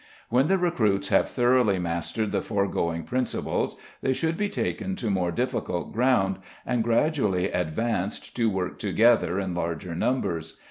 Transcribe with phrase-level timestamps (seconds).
[0.29, 5.31] When the recruits have thoroughly mastered the foregoing principles they should be taken to more
[5.31, 10.59] difficult ground, and gradually advanced to work together in larger numbers.